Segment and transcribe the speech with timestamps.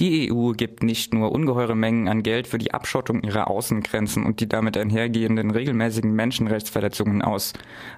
[0.00, 4.40] Die EU gibt nicht nur ungeheure Mengen an Geld für die Abschottung ihrer Außengrenzen und
[4.40, 7.52] die damit einhergehenden regelmäßigen Menschenrechtsverletzungen aus.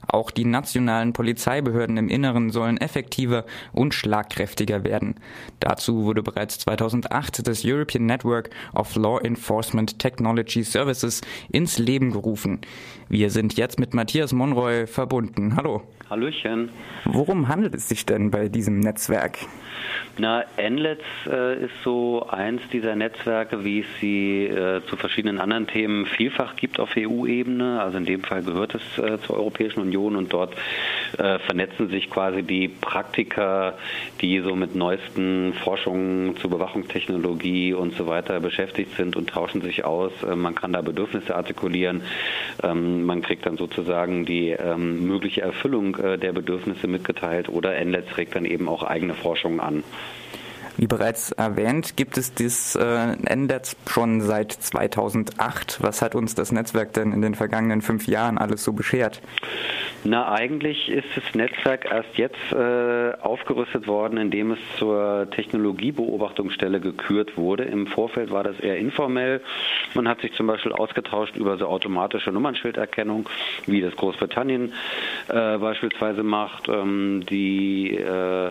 [0.08, 5.14] Auch die nationalen Polizeibehörden im Inneren sollen effektiver und schlagkräftiger werden.
[5.60, 11.20] Dazu wurde bereits 2008 das European Network of Law Enforcement Technology Services
[11.52, 12.62] ins Leben gerufen.
[13.08, 15.54] Wir sind jetzt mit Matthias Monroy verbunden.
[15.54, 15.82] Hallo.
[16.12, 16.68] Hallöchen.
[17.06, 19.38] Worum handelt es sich denn bei diesem Netzwerk?
[20.18, 25.66] Na, NLETS äh, ist so eins dieser Netzwerke, wie es sie äh, zu verschiedenen anderen
[25.66, 27.80] Themen vielfach gibt auf EU-Ebene.
[27.80, 30.54] Also in dem Fall gehört es äh, zur Europäischen Union und dort
[31.16, 33.78] äh, vernetzen sich quasi die Praktiker,
[34.20, 39.86] die so mit neuesten Forschungen zur Bewachungstechnologie und so weiter beschäftigt sind und tauschen sich
[39.86, 40.12] aus.
[40.22, 42.02] Äh, man kann da Bedürfnisse artikulieren.
[42.62, 48.34] Ähm, man kriegt dann sozusagen die ähm, mögliche Erfüllung der Bedürfnisse mitgeteilt oder NLETS regt
[48.34, 49.84] dann eben auch eigene Forschung an.
[50.76, 55.82] Wie bereits erwähnt, gibt es dieses äh, NNetz schon seit 2008.
[55.82, 59.20] Was hat uns das Netzwerk denn in den vergangenen fünf Jahren alles so beschert?
[60.04, 67.36] Na, eigentlich ist das Netzwerk erst jetzt äh, aufgerüstet worden, indem es zur Technologiebeobachtungsstelle gekürt
[67.36, 67.64] wurde.
[67.64, 69.42] Im Vorfeld war das eher informell.
[69.94, 73.28] Man hat sich zum Beispiel ausgetauscht über so automatische Nummernschilderkennung,
[73.66, 74.72] wie das Großbritannien
[75.32, 76.68] äh, beispielsweise macht.
[76.68, 78.50] Ähm, die äh,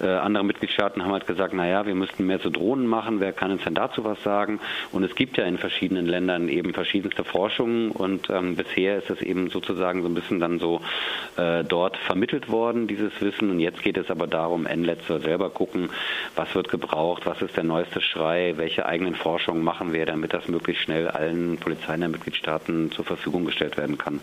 [0.00, 3.20] äh andere Mitgliedstaaten haben halt gesagt, naja, wir müssten mehr zu Drohnen machen.
[3.20, 4.60] Wer kann uns denn dazu was sagen?
[4.92, 9.22] Und es gibt ja in verschiedenen Ländern eben verschiedenste Forschungen und ähm, bisher ist es
[9.22, 10.80] eben sozusagen so ein bisschen dann so
[11.36, 13.50] äh, dort vermittelt worden, dieses Wissen.
[13.50, 15.90] Und jetzt geht es aber darum, NLETS soll selber gucken,
[16.36, 20.48] was wird gebraucht, was ist der neueste Schrei, welche eigenen Forschungen machen wir, damit das
[20.48, 24.20] möglichst schnell allen Polizeien der Mitgliedstaaten zur Verfügung gestellt werden kann.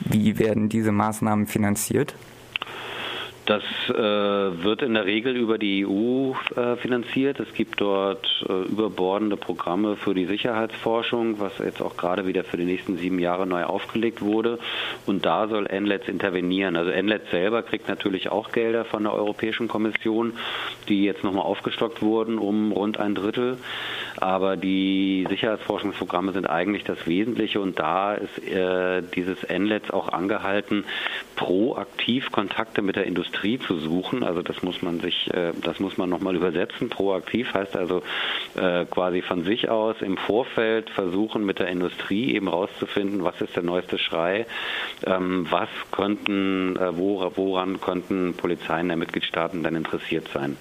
[0.00, 2.14] Wie werden diese Maßnahmen finanziert?
[3.48, 7.40] Das äh, wird in der Regel über die EU äh, finanziert.
[7.40, 12.58] Es gibt dort äh, überbordende Programme für die Sicherheitsforschung, was jetzt auch gerade wieder für
[12.58, 14.58] die nächsten sieben Jahre neu aufgelegt wurde.
[15.06, 16.76] Und da soll NLETS intervenieren.
[16.76, 20.34] Also NLETS selber kriegt natürlich auch Gelder von der Europäischen Kommission,
[20.90, 23.56] die jetzt nochmal aufgestockt wurden um rund ein Drittel.
[24.18, 30.84] Aber die Sicherheitsforschungsprogramme sind eigentlich das Wesentliche und da ist äh, dieses NLETS auch angehalten,
[31.34, 34.24] proaktiv Kontakte mit der Industrie Industrie zu suchen.
[34.24, 36.88] Also das muss man sich, äh, das muss man nochmal übersetzen.
[36.88, 38.02] Proaktiv heißt also
[38.56, 43.54] äh, quasi von sich aus im Vorfeld versuchen mit der Industrie eben rauszufinden, was ist
[43.56, 44.46] der neueste Schrei,
[45.06, 50.56] ähm, was könnten, äh, woran könnten Polizeien der Mitgliedstaaten dann interessiert sein.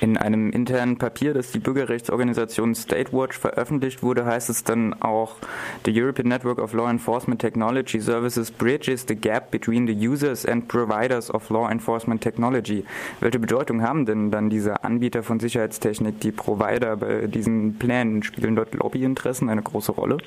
[0.00, 5.36] In einem internen Papier, das die Bürgerrechtsorganisation Statewatch veröffentlicht wurde, heißt es dann auch,
[5.84, 10.68] The European Network of Law Enforcement Technology Services bridges the gap between the users and
[10.68, 12.84] providers of law enforcement technology.
[13.20, 18.22] Welche Bedeutung haben denn dann diese Anbieter von Sicherheitstechnik, die Provider bei diesen Plänen?
[18.22, 20.18] Spielen dort Lobbyinteressen eine große Rolle?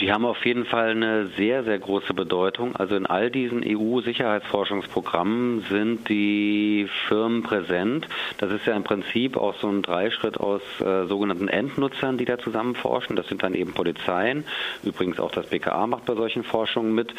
[0.00, 2.74] Die haben auf jeden Fall eine sehr, sehr große Bedeutung.
[2.76, 8.08] Also in all diesen EU-Sicherheitsforschungsprogrammen sind die Firmen präsent.
[8.38, 12.38] Das ist ja im Prinzip auch so ein Dreischritt aus äh, sogenannten Endnutzern, die da
[12.38, 13.14] zusammen forschen.
[13.14, 14.44] Das sind dann eben Polizeien.
[14.82, 17.12] Übrigens auch das BKA macht bei solchen Forschungen mit.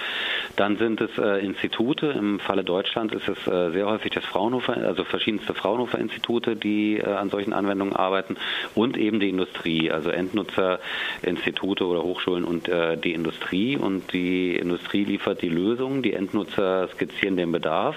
[0.56, 2.08] Dann sind es äh, Institute.
[2.08, 7.06] Im Falle Deutschland ist es äh, sehr häufig das Fraunhofer, also verschiedenste Fraunhofer-Institute, die äh,
[7.06, 8.38] an solchen Anwendungen arbeiten
[8.74, 10.80] und eben die Industrie, also Endnutzer,
[11.22, 13.78] Institute oder Hochschulen und äh, die Industrie.
[13.78, 16.02] Und die Industrie liefert die Lösung.
[16.02, 17.96] Die Endnutzer skizzieren den Bedarf.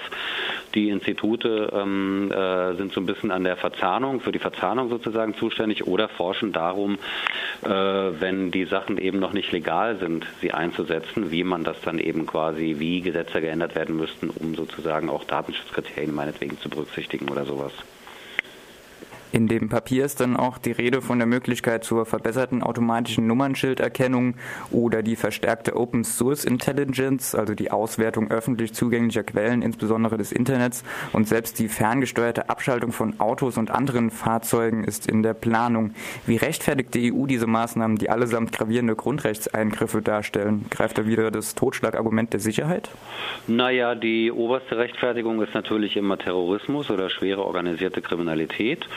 [0.75, 5.35] Die Institute ähm, äh, sind so ein bisschen an der Verzahnung, für die Verzahnung sozusagen
[5.35, 6.97] zuständig oder forschen darum,
[7.63, 11.99] äh, wenn die Sachen eben noch nicht legal sind, sie einzusetzen, wie man das dann
[11.99, 17.45] eben quasi, wie Gesetze geändert werden müssten, um sozusagen auch Datenschutzkriterien meinetwegen zu berücksichtigen oder
[17.45, 17.73] sowas.
[19.35, 24.35] In dem Papier ist dann auch die Rede von der Möglichkeit zur verbesserten automatischen Nummernschilderkennung
[24.71, 30.85] oder die verstärkte Open Source Intelligence, also die Auswertung öffentlich zugänglicher Quellen, insbesondere des Internets.
[31.11, 35.93] Und selbst die ferngesteuerte Abschaltung von Autos und anderen Fahrzeugen ist in der Planung.
[36.25, 40.67] Wie rechtfertigt die EU diese Maßnahmen, die allesamt gravierende Grundrechtseingriffe darstellen?
[40.69, 42.89] Greift da wieder das Totschlagargument der Sicherheit?
[43.47, 48.87] Naja, die oberste Rechtfertigung ist natürlich immer Terrorismus oder schwere organisierte Kriminalität.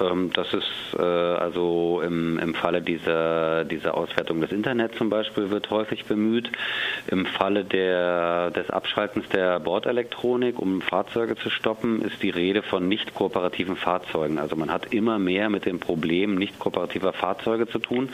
[0.00, 5.50] Ähm, das ist äh, also im, im Falle dieser, dieser Auswertung des Internets zum Beispiel
[5.50, 6.50] wird häufig bemüht.
[7.08, 12.88] Im Falle der, des Abschaltens der Bordelektronik, um Fahrzeuge zu stoppen, ist die Rede von
[12.88, 14.38] nicht kooperativen Fahrzeugen.
[14.38, 18.10] Also man hat immer mehr mit dem Problem nicht kooperativer Fahrzeuge zu tun.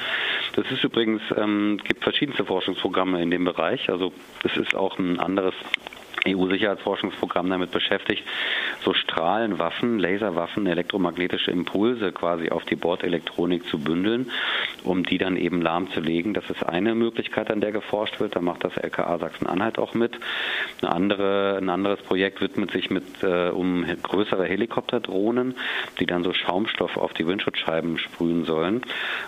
[0.56, 3.90] Das ist übrigens, ähm, gibt verschiedenste Forschungsprogramme in dem Bereich.
[3.90, 4.12] Also
[4.44, 5.54] es ist auch ein anderes
[6.26, 8.24] EU-Sicherheitsforschungsprogramm damit beschäftigt,
[8.82, 14.30] so Strahlenwaffen, Laserwaffen, elektromagnetische Impulse quasi auf die Bordelektronik zu bündeln,
[14.84, 16.34] um die dann eben lahmzulegen.
[16.34, 18.36] Das ist eine Möglichkeit, an der geforscht wird.
[18.36, 20.18] Da macht das LKA Sachsen-Anhalt auch mit.
[20.80, 25.54] Eine andere, ein anderes Projekt widmet sich mit äh, um größere Helikopterdrohnen,
[25.98, 28.82] die dann so Schaumstoff auf die Windschutzscheiben sprühen sollen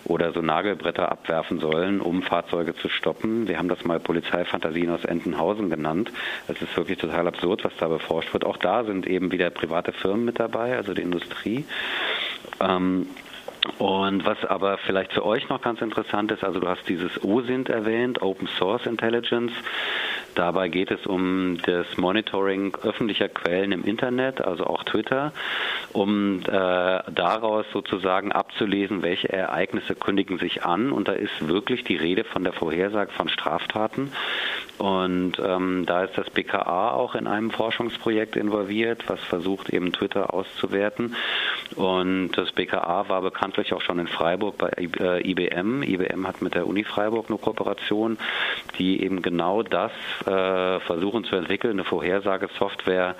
[0.04, 3.48] oder so Nagelbretter abwerfen sollen, um Fahrzeuge zu stoppen.
[3.48, 6.10] Wir haben das mal Polizeifantasien aus Entenhausen genannt.
[6.48, 8.44] Es ist wirklich total absurd, was da beforscht wird.
[8.44, 11.64] Auch da sind eben wieder private Firmen mit dabei, also die Industrie.
[12.60, 13.08] Ähm,
[13.78, 17.68] und was aber vielleicht für euch noch ganz interessant ist, also du hast dieses OSINT
[17.68, 19.52] erwähnt, Open Source Intelligence.
[20.34, 25.32] Dabei geht es um das Monitoring öffentlicher Quellen im Internet, also auch Twitter,
[25.92, 30.92] um äh, daraus sozusagen abzulesen, welche Ereignisse kündigen sich an.
[30.92, 34.12] Und da ist wirklich die Rede von der Vorhersage von Straftaten.
[34.78, 40.34] Und ähm, da ist das BKA auch in einem Forschungsprojekt involviert, was versucht eben Twitter
[40.34, 41.16] auszuwerten.
[41.74, 45.82] Und das BKA war bekanntlich auch schon in Freiburg bei IBM.
[45.82, 48.18] Äh, IBM hat mit der Uni Freiburg eine Kooperation,
[48.78, 49.92] die eben genau das
[50.26, 53.16] äh, versuchen zu entwickeln, eine Vorhersagesoftware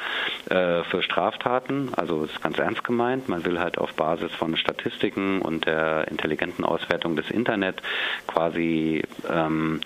[0.49, 1.91] äh, für Straftaten.
[1.97, 3.29] Also ist ganz ernst gemeint.
[3.29, 7.83] Man will halt auf Basis von Statistiken und der intelligenten Auswertung des Internet
[8.27, 9.81] quasi ähm,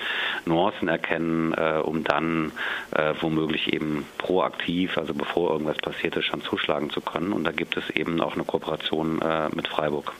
[0.44, 2.52] Nuancen erkennen, äh, um dann
[2.92, 7.32] äh, womöglich eben proaktiv, also bevor irgendwas passiert ist, schon zuschlagen zu können.
[7.32, 10.12] Und da gibt es eben auch eine Kooperation äh, mit Freiburg.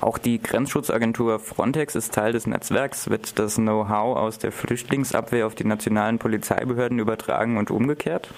[0.00, 3.08] Auch die Grenzschutzagentur Frontex ist Teil des Netzwerks.
[3.08, 8.28] Wird das Know-how aus der Flüchtlingsabwehr auf die nationalen Polizeibehörden übertragen und umgekehrt?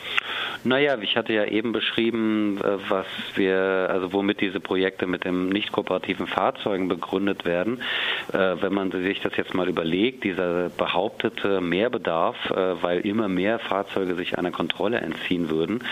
[0.66, 5.50] Naja, ich hatte ja eben beschrieben, äh, was wir, also womit diese Projekte mit den
[5.50, 7.82] nicht kooperativen Fahrzeugen begründet werden.
[8.32, 13.58] Äh, wenn man sich das jetzt mal überlegt, dieser behauptete Mehrbedarf, äh, weil immer mehr
[13.58, 15.84] Fahrzeuge sich einer Kontrolle entziehen würden,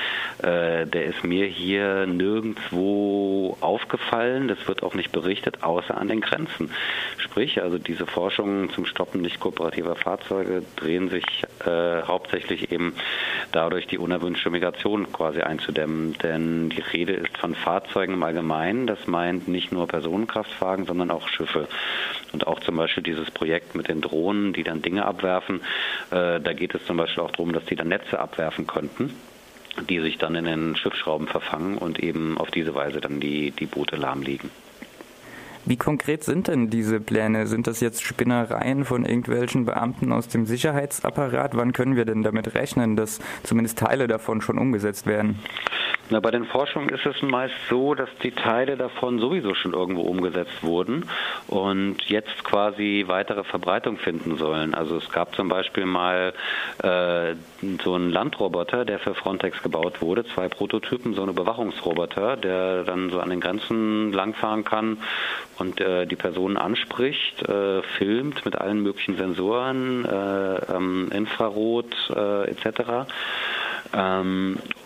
[0.43, 4.49] der ist mir hier nirgendwo aufgefallen.
[4.49, 6.71] Das wird auch nicht berichtet, außer an den Grenzen.
[7.19, 11.25] Sprich, also diese Forschungen zum Stoppen nicht kooperativer Fahrzeuge drehen sich
[11.65, 12.95] hauptsächlich eben
[13.53, 16.17] dadurch, die unerwünschte Migration quasi einzudämmen.
[16.23, 18.87] Denn die Rede ist von Fahrzeugen im Allgemeinen.
[18.87, 21.67] Das meint nicht nur Personenkraftwagen, sondern auch Schiffe.
[22.32, 25.62] Und auch zum Beispiel dieses Projekt mit den Drohnen, die dann Dinge abwerfen.
[26.12, 29.12] Äh, da geht es zum Beispiel auch darum, dass die dann Netze abwerfen könnten
[29.88, 33.64] die sich dann in den Schiffsschrauben verfangen und eben auf diese Weise dann die, die
[33.64, 34.50] Boote lahmlegen.
[35.64, 37.47] Wie konkret sind denn diese Pläne?
[37.47, 41.56] Sind das jetzt Spinnereien von irgendwelchen Beamten aus dem Sicherheitsapparat?
[41.56, 45.38] Wann können wir denn damit rechnen, dass zumindest Teile davon schon umgesetzt werden?
[46.10, 50.02] Na, bei den Forschungen ist es meist so, dass die Teile davon sowieso schon irgendwo
[50.02, 51.08] umgesetzt wurden
[51.46, 54.75] und jetzt quasi weitere Verbreitung finden sollen.
[54.75, 56.34] Also es gab zum Beispiel mal
[56.82, 57.34] äh,
[57.82, 63.10] so einen Landroboter, der für Frontex gebaut wurde, zwei Prototypen, so einen Überwachungsroboter, der dann
[63.10, 64.99] so an den Grenzen langfahren kann
[65.58, 72.50] und äh, die Personen anspricht, äh, filmt mit allen möglichen Sensoren, äh, ähm, Infrarot äh,
[72.50, 73.06] etc.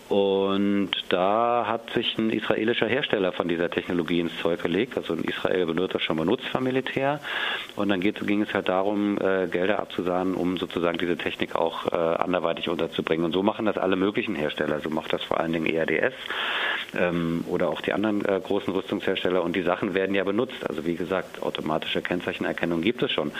[0.09, 4.95] und da hat sich ein israelischer Hersteller von dieser Technologie ins Zeug gelegt.
[4.95, 7.19] Also in Israel wird das schon benutzt vom Militär.
[7.75, 11.91] Und dann geht, ging es halt darum, äh, Gelder abzusahnen, um sozusagen diese Technik auch
[11.91, 13.25] äh, anderweitig unterzubringen.
[13.25, 14.79] Und so machen das alle möglichen Hersteller.
[14.79, 16.13] So macht das vor allen Dingen ERDS
[16.95, 19.43] ähm, oder auch die anderen äh, großen Rüstungshersteller.
[19.43, 20.67] Und die Sachen werden ja benutzt.
[20.67, 23.31] Also wie gesagt, automatische Kennzeichenerkennung gibt es schon.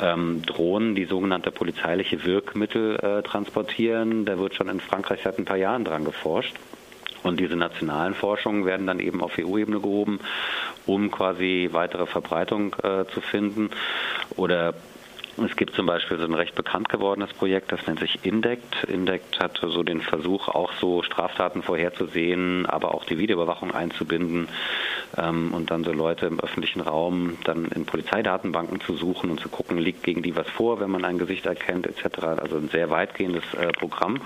[0.00, 5.44] Ähm, Drohnen, die sogenannte polizeiliche Wirkmittel äh, transportieren, da wird schon in Frankreich seit ein
[5.44, 6.54] paar Jahren dran geforscht.
[7.22, 10.20] Und diese nationalen Forschungen werden dann eben auf EU-Ebene gehoben,
[10.84, 13.70] um quasi weitere Verbreitung äh, zu finden.
[14.36, 14.74] Oder
[15.42, 18.84] es gibt zum Beispiel so ein recht bekannt gewordenes Projekt, das nennt sich INDECT.
[18.84, 24.48] INDECT hat so den Versuch, auch so Straftaten vorherzusehen, aber auch die Videoüberwachung einzubinden
[25.16, 29.48] ähm, und dann so Leute im öffentlichen Raum dann in Polizeidatenbanken zu suchen und zu
[29.48, 32.22] gucken, liegt gegen die was vor, wenn man ein Gesicht erkennt etc.
[32.22, 34.20] Also ein sehr weitgehendes äh, Programm.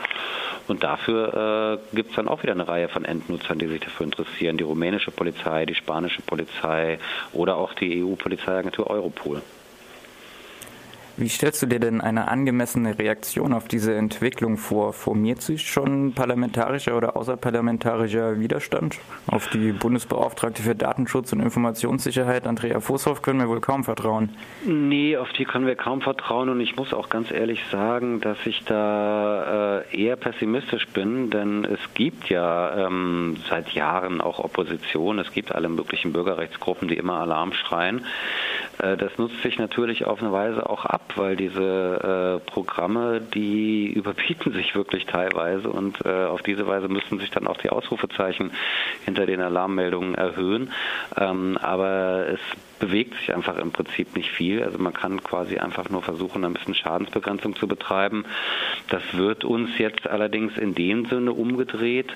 [0.67, 4.05] Und dafür äh, gibt es dann auch wieder eine Reihe von Endnutzern, die sich dafür
[4.05, 4.59] interessieren.
[4.59, 6.99] Die rumänische Polizei, die spanische Polizei
[7.33, 9.41] oder auch die EU-Polizeiagentur Europol.
[11.19, 14.93] Wie stellst du dir denn eine angemessene Reaktion auf diese Entwicklung vor?
[14.93, 18.99] Formiert sich schon parlamentarischer oder außerparlamentarischer Widerstand?
[19.27, 24.29] Auf die Bundesbeauftragte für Datenschutz und Informationssicherheit, Andrea Voshoff, können wir wohl kaum vertrauen.
[24.65, 28.39] Nee, auf die können wir kaum vertrauen und ich muss auch ganz ehrlich sagen, dass
[28.45, 35.19] ich da äh, eher pessimistisch bin, denn es gibt ja ähm, seit Jahren auch Opposition,
[35.19, 38.05] es gibt alle möglichen Bürgerrechtsgruppen, die immer Alarm schreien.
[38.79, 43.93] Äh, das nutzt sich natürlich auf eine Weise auch ab, weil diese äh, Programme, die
[43.93, 48.53] überbieten sich wirklich teilweise und äh, auf diese Weise müssen sich dann auch die Ausrufezeichen
[49.05, 50.73] hinter den Alarmmeldungen erhöhen.
[51.17, 52.41] Ähm, aber es
[52.79, 54.63] bewegt sich einfach im Prinzip nicht viel.
[54.63, 58.25] Also man kann quasi einfach nur versuchen, ein bisschen Schadensbegrenzung zu betreiben.
[58.89, 62.13] Das wird uns jetzt allerdings in dem Sinne umgedreht,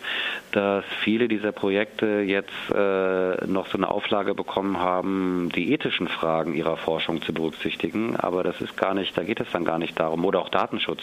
[0.52, 6.54] dass viele dieser Projekte jetzt äh, noch so eine Auflage bekommen haben, die ethischen Fragen
[6.54, 8.16] ihrer Forschung zu berücksichtigen.
[8.16, 11.02] Aber das ist gar nicht, da geht es dann gar nicht darum, oder auch Datenschutz.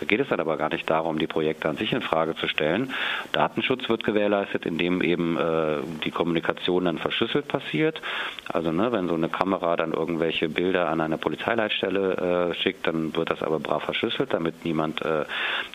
[0.00, 2.48] Da geht es dann aber gar nicht darum, die Projekte an sich in Frage zu
[2.48, 2.92] stellen.
[3.32, 8.00] Datenschutz wird gewährleistet, indem eben äh, die Kommunikation dann verschlüsselt passiert.
[8.48, 13.14] Also ne, wenn so eine Kamera dann irgendwelche Bilder an eine Polizeileitstelle äh, schickt, dann
[13.14, 15.24] wird das aber brav verschlüsselt, damit niemand äh,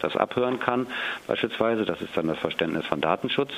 [0.01, 0.87] das abhören kann,
[1.25, 1.85] beispielsweise.
[1.85, 3.51] Das ist dann das Verständnis von Datenschutz.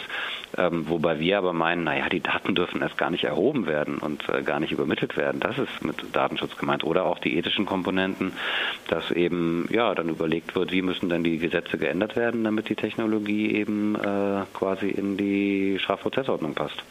[0.57, 4.29] Ähm, wobei wir aber meinen, naja, die Daten dürfen erst gar nicht erhoben werden und
[4.29, 5.39] äh, gar nicht übermittelt werden.
[5.39, 6.83] Das ist mit Datenschutz gemeint.
[6.83, 8.33] Oder auch die ethischen Komponenten,
[8.87, 12.75] dass eben ja dann überlegt wird, wie müssen denn die Gesetze geändert werden, damit die
[12.75, 16.85] Technologie eben äh, quasi in die Strafprozessordnung passt.